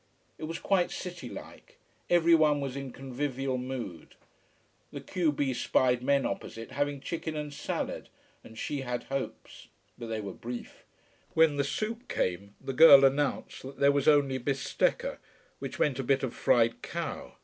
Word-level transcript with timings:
It 0.39 0.45
was 0.45 0.57
quite 0.57 0.89
city 0.89 1.29
like. 1.29 1.77
Everyone 2.09 2.59
was 2.59 2.75
in 2.75 2.91
convivial 2.91 3.59
mood. 3.59 4.15
The 4.91 4.99
q 4.99 5.31
b 5.31 5.53
spied 5.53 6.01
men 6.01 6.25
opposite 6.25 6.71
having 6.71 7.01
chicken 7.01 7.35
and 7.35 7.53
salad 7.53 8.09
and 8.43 8.57
she 8.57 8.81
had 8.81 9.03
hopes. 9.13 9.67
But 9.99 10.07
they 10.07 10.19
were 10.19 10.33
brief. 10.33 10.85
When 11.35 11.57
the 11.57 11.63
soup 11.63 12.07
came, 12.07 12.55
the 12.59 12.73
girl 12.73 13.05
announced 13.05 13.61
that 13.61 13.77
there 13.79 13.91
was 13.91 14.07
only 14.07 14.39
bistecca: 14.39 15.19
which 15.59 15.77
meant 15.77 15.99
a 15.99 16.03
bit 16.03 16.23
of 16.23 16.33
fried 16.33 16.81
cow. 16.81 17.33